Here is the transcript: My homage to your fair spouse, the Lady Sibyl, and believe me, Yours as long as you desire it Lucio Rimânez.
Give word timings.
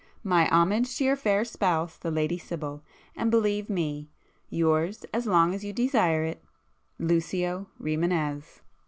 My 0.23 0.47
homage 0.47 0.97
to 0.97 1.03
your 1.05 1.15
fair 1.15 1.45
spouse, 1.45 1.95
the 1.95 2.09
Lady 2.09 2.39
Sibyl, 2.39 2.83
and 3.15 3.29
believe 3.29 3.69
me, 3.69 4.09
Yours 4.49 5.05
as 5.13 5.27
long 5.27 5.53
as 5.53 5.63
you 5.63 5.73
desire 5.73 6.23
it 6.23 6.43
Lucio 6.97 7.67
Rimânez. 7.79 8.61